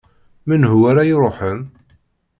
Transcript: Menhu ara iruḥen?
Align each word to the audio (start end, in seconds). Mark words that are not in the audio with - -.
Menhu 0.47 0.79
ara 0.89 1.03
iruḥen? 1.13 1.59